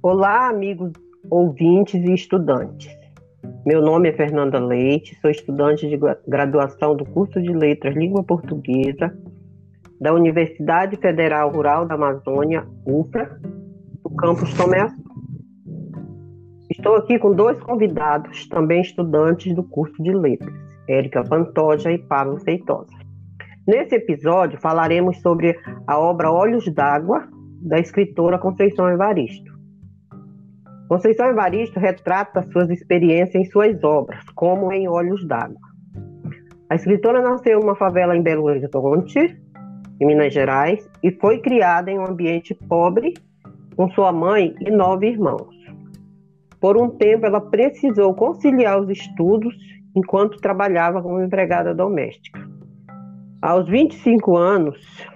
[0.00, 0.92] Olá, amigos
[1.28, 2.88] ouvintes e estudantes.
[3.66, 5.98] Meu nome é Fernanda Leite, sou estudante de
[6.28, 9.12] graduação do curso de Letras Língua Portuguesa
[10.00, 13.40] da Universidade Federal Rural da Amazônia, UFRA,
[14.04, 14.88] do campus Tomé.
[16.70, 20.54] Estou aqui com dois convidados, também estudantes do curso de Letras,
[20.88, 22.94] Érica Pantoja e Pablo Feitosa.
[23.66, 25.58] Nesse episódio falaremos sobre
[25.88, 27.26] a obra Olhos d'Água,
[27.62, 29.57] da escritora Conceição Evaristo.
[30.88, 35.60] Conceição Evaristo retrata suas experiências em suas obras, como em Olhos d'Água.
[36.70, 39.38] A escritora nasceu em uma favela em Belo Horizonte,
[40.00, 43.12] em Minas Gerais, e foi criada em um ambiente pobre
[43.76, 45.54] com sua mãe e nove irmãos.
[46.58, 49.54] Por um tempo, ela precisou conciliar os estudos
[49.94, 52.40] enquanto trabalhava como empregada doméstica.
[53.42, 55.06] Aos 25 anos,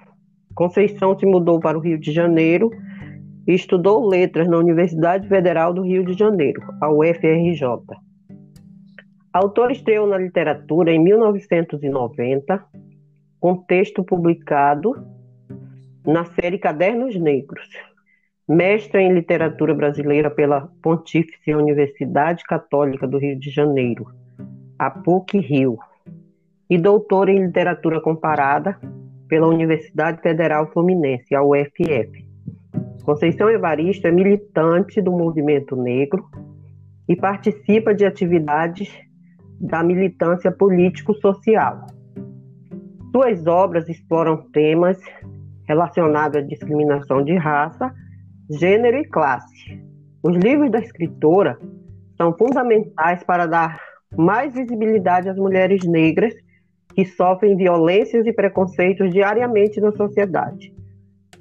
[0.55, 2.71] Conceição se mudou para o Rio de Janeiro
[3.47, 7.63] estudou letras na Universidade Federal do Rio de Janeiro, a UFRJ.
[9.33, 12.65] A autora estreou na literatura em 1990,
[13.41, 14.95] com texto publicado
[16.07, 17.69] na série Cadernos Negros.
[18.49, 24.07] Mestra em literatura brasileira pela Pontífice Universidade Católica do Rio de Janeiro,
[24.79, 25.79] a PUC Rio,
[26.69, 28.79] e doutora em literatura comparada
[29.29, 32.32] pela Universidade Federal Fluminense, a UFF.
[33.05, 36.25] Conceição Evaristo é militante do movimento negro
[37.09, 38.89] e participa de atividades
[39.61, 41.87] da militância político-social.
[43.11, 44.99] Suas obras exploram temas
[45.65, 47.93] relacionados à discriminação de raça,
[48.49, 49.83] gênero e classe.
[50.23, 51.59] Os livros da escritora
[52.17, 53.81] são fundamentais para dar
[54.17, 56.33] mais visibilidade às mulheres negras
[56.95, 60.72] que sofrem violências e preconceitos diariamente na sociedade.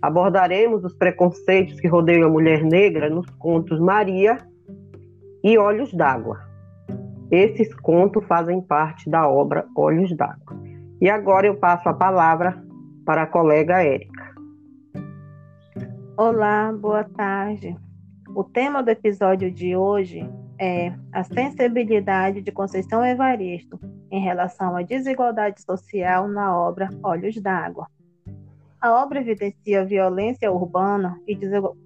[0.02, 4.38] Abordaremos os preconceitos que rodeiam a mulher negra nos contos Maria
[5.44, 6.40] e Olhos d'Água.
[7.30, 10.60] Esses contos fazem parte da obra Olhos d'Água.
[11.00, 12.64] E agora eu passo a palavra
[13.06, 14.34] para a colega Érica.
[16.18, 17.76] Olá, boa tarde.
[18.36, 20.28] O tema do episódio de hoje
[20.60, 23.80] é a sensibilidade de Conceição Evaristo
[24.12, 27.88] em relação à desigualdade social na obra Olhos d'Água.
[28.82, 31.38] A obra evidencia violência urbana e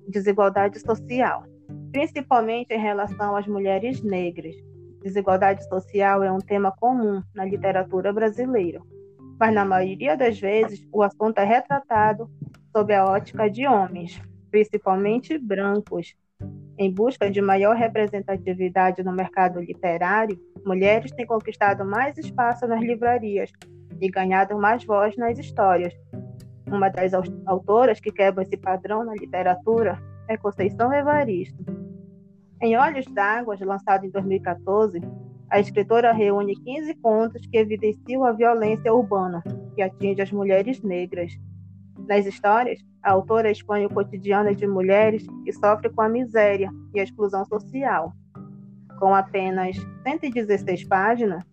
[0.08, 1.44] desigualdade social,
[1.92, 4.56] principalmente em relação às mulheres negras.
[5.04, 8.82] Desigualdade social é um tema comum na literatura brasileira,
[9.38, 12.32] mas na maioria das vezes o assunto é retratado
[12.72, 16.16] sob a ótica de homens, principalmente brancos,
[16.78, 23.52] em busca de maior representatividade no mercado literário, mulheres têm conquistado mais espaço nas livrarias
[24.02, 25.94] e ganhado mais voz nas histórias.
[26.68, 27.12] Uma das
[27.46, 31.64] autoras que quebra esse padrão na literatura é Conceição Evaristo.
[32.62, 35.00] Em Olhos d'Água, lançado em 2014,
[35.50, 39.44] a escritora reúne 15 contos que evidenciam a violência urbana
[39.76, 41.38] que atinge as mulheres negras.
[42.08, 47.00] Nas histórias, a autora expõe o cotidiano de mulheres que sofrem com a miséria e
[47.00, 48.14] a exclusão social.
[49.00, 51.44] Com apenas 116 páginas,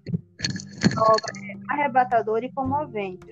[0.97, 3.32] a obra é arrebatadora e comovente.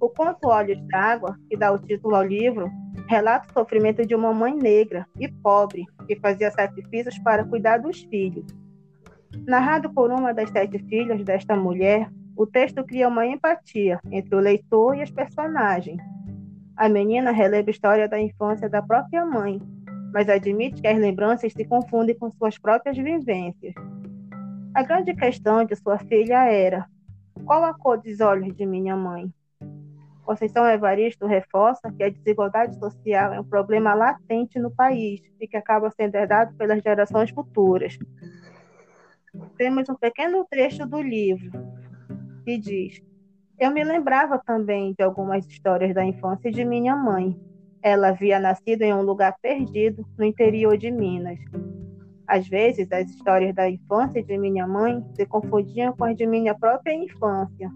[0.00, 2.70] O conto Olhos d'Água, que dá o título ao livro,
[3.08, 8.02] relata o sofrimento de uma mãe negra e pobre que fazia sacrifícios para cuidar dos
[8.02, 8.46] filhos.
[9.46, 14.40] Narrado por uma das sete filhas desta mulher, o texto cria uma empatia entre o
[14.40, 16.00] leitor e as personagens,
[16.76, 19.58] a menina releva a história da infância da própria mãe,
[20.12, 23.72] mas admite que as lembranças se confundem com suas próprias vivências.
[24.74, 26.86] A grande questão de sua filha era:
[27.46, 29.32] qual a cor dos olhos de minha mãe?
[30.26, 35.56] Conceição Evaristo reforça que a desigualdade social é um problema latente no país e que
[35.56, 37.96] acaba sendo herdado pelas gerações futuras.
[39.56, 41.52] Temos um pequeno trecho do livro
[42.44, 43.00] que diz:
[43.56, 47.38] eu me lembrava também de algumas histórias da infância de minha mãe.
[47.80, 51.38] Ela havia nascido em um lugar perdido no interior de Minas.
[52.26, 56.52] Às vezes, as histórias da infância de minha mãe se confundiam com as de minha
[56.52, 57.70] própria infância.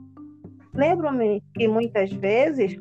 [0.72, 2.78] Lembro-me que muitas vezes,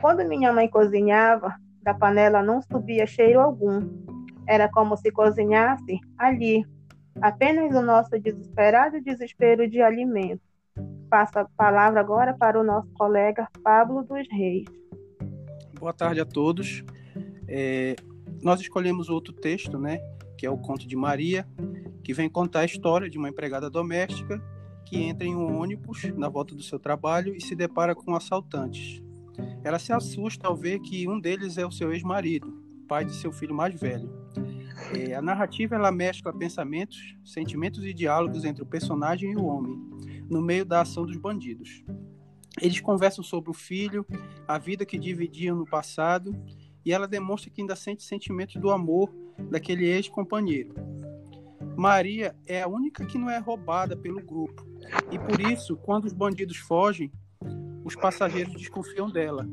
[0.00, 3.88] quando minha mãe cozinhava, da panela não subia cheiro algum.
[4.46, 6.64] Era como se cozinhasse ali,
[7.20, 10.42] apenas o nosso desesperado desespero de alimento
[11.10, 14.64] passo a palavra agora para o nosso colega Pablo dos Reis.
[15.78, 16.84] Boa tarde a todos.
[17.48, 17.96] É,
[18.40, 19.98] nós escolhemos outro texto, né,
[20.38, 21.46] que é o Conto de Maria,
[22.04, 24.40] que vem contar a história de uma empregada doméstica
[24.90, 29.00] que entra em um ônibus na volta do seu trabalho e se depara com assaltantes.
[29.62, 33.30] Ela se assusta ao ver que um deles é o seu ex-marido, pai de seu
[33.30, 34.10] filho mais velho.
[34.92, 39.78] É, a narrativa ela mescla pensamentos, sentimentos e diálogos entre o personagem e o homem,
[40.28, 41.84] no meio da ação dos bandidos.
[42.60, 44.04] Eles conversam sobre o filho,
[44.48, 46.34] a vida que dividiam no passado,
[46.84, 49.14] e ela demonstra que ainda sente sentimentos do amor
[49.50, 50.74] daquele ex-companheiro.
[51.80, 54.66] Maria é a única que não é roubada pelo grupo,
[55.10, 57.10] e por isso, quando os bandidos fogem,
[57.82, 59.48] os passageiros desconfiam dela.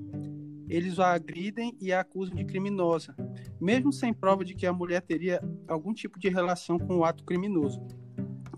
[0.67, 3.15] Eles a agridem e a acusam de criminosa,
[3.61, 7.23] mesmo sem prova de que a mulher teria algum tipo de relação com o ato
[7.23, 7.81] criminoso.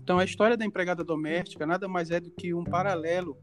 [0.02, 3.38] Então, a história da empregada doméstica nada mais é do que um paralelo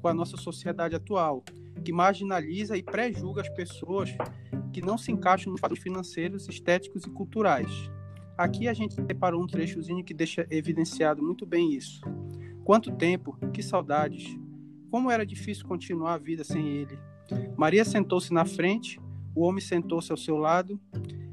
[0.00, 1.42] com a nossa sociedade atual,
[1.84, 4.10] que marginaliza e pré-julga as pessoas
[4.72, 7.90] que não se encaixam nos fatos financeiros, estéticos e culturais.
[8.36, 12.00] Aqui a gente separou um trechozinho que deixa evidenciado muito bem isso.
[12.64, 14.36] Quanto tempo, que saudades.
[14.90, 16.98] Como era difícil continuar a vida sem ele.
[17.56, 19.00] Maria sentou-se na frente,
[19.34, 20.80] o homem sentou-se ao seu lado.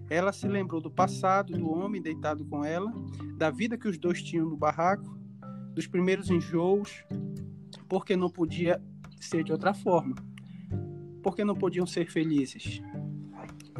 [0.09, 2.91] Ela se lembrou do passado, do homem deitado com ela,
[3.37, 5.17] da vida que os dois tinham no barraco,
[5.73, 7.03] dos primeiros enjoos,
[7.87, 8.81] porque não podia
[9.19, 10.15] ser de outra forma,
[11.23, 12.81] porque não podiam ser felizes.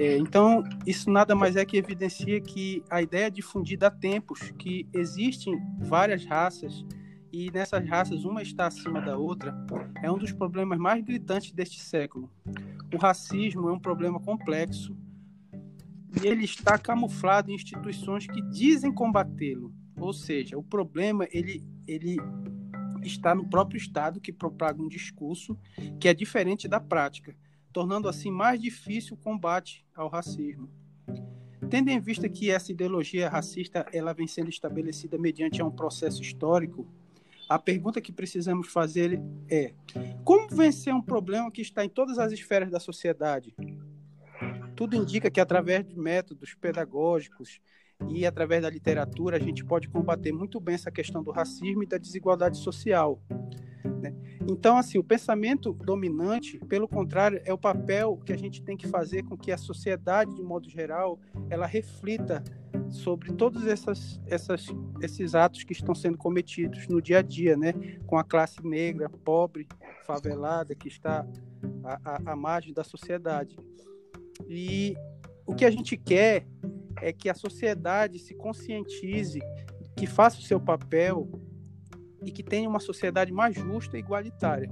[0.02, 4.52] É, então, isso nada mais é que evidencia que a ideia é difundida há tempos
[4.58, 6.84] que existem várias raças
[7.32, 9.56] e nessas raças uma está acima da outra
[10.02, 12.32] é um dos problemas mais gritantes deste século.
[12.92, 14.98] O racismo é um problema complexo
[16.20, 19.72] e ele está camuflado em instituições que dizem combatê-lo.
[20.00, 22.18] Ou seja, o problema ele, ele
[23.04, 25.56] está no próprio Estado que propaga um discurso
[26.00, 27.36] que é diferente da prática,
[27.72, 30.70] tornando assim mais difícil o combate ao racismo.
[31.70, 36.88] Tendo em vista que essa ideologia racista ela vem sendo estabelecida mediante um processo histórico,
[37.48, 39.74] a pergunta que precisamos fazer é:
[40.24, 43.54] como vencer um problema que está em todas as esferas da sociedade?
[44.76, 47.62] Tudo indica que através de métodos pedagógicos
[48.10, 51.88] e através da literatura a gente pode combater muito bem essa questão do racismo e
[51.88, 53.22] da desigualdade social.
[54.02, 54.14] Né?
[54.50, 58.88] Então, assim, o pensamento dominante, pelo contrário, é o papel que a gente tem que
[58.88, 61.20] fazer com que a sociedade, de modo geral,
[61.50, 62.44] ela reflita
[62.90, 64.68] sobre todos essas, essas,
[65.02, 67.74] esses atos que estão sendo cometidos no dia a dia, né?
[68.08, 69.68] com a classe negra, pobre,
[70.06, 71.26] favelada, que está
[71.84, 73.58] à, à, à margem da sociedade.
[74.50, 74.96] E
[75.46, 76.46] o que a gente quer
[77.02, 79.40] é que a sociedade se conscientize,
[79.96, 81.30] que faça o seu papel
[82.24, 84.70] e que tenha uma sociedade mais justa e igualitária.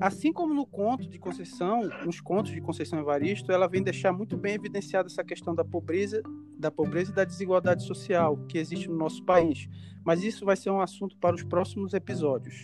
[0.00, 4.36] Assim como no conto de Conceição, nos contos de Conceição Evaristo, ela vem deixar muito
[4.36, 6.22] bem evidenciada essa questão da pobreza,
[6.58, 9.68] da pobreza e da desigualdade social que existe no nosso país.
[10.04, 12.62] Mas isso vai ser um assunto para os próximos episódios.